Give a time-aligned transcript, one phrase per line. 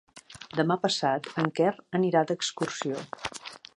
[0.59, 1.69] Demà passat en Quer
[1.99, 3.05] anirà d'excursió.